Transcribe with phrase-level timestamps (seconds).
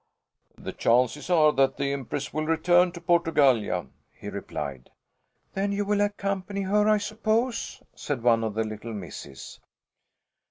[0.57, 4.89] "The chances are that the Empress will return to Portugallia," he replied.
[5.53, 9.59] "Then you will accompany her, I suppose?" said one of the little misses.